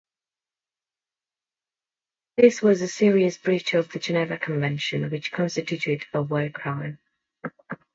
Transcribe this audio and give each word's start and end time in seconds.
This 2.37 2.63
was 2.63 2.81
a 2.81 2.87
serious 2.87 3.37
breach 3.37 3.75
of 3.75 3.91
the 3.91 3.99
Geneva 3.99 4.39
Convention 4.39 5.11
which 5.11 5.31
constituted 5.31 6.07
a 6.11 6.23
war 6.23 6.49
crime. 6.49 6.97